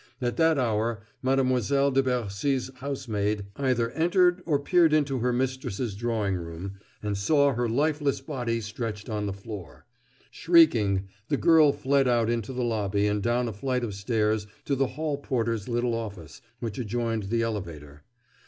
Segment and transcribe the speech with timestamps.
[0.19, 6.33] At that hour, Mademoiselle de Bercy's housemaid either entered or peered into her mistress's drawing
[6.37, 9.85] room, and saw her lifeless body stretched on the floor.
[10.31, 14.75] Shrieking, the girl fled out into the lobby and down a flight of stairs to
[14.75, 18.01] the hall porter's little office, which adjoined the elevator.